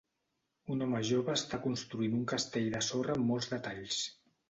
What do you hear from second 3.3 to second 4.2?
molts detalls.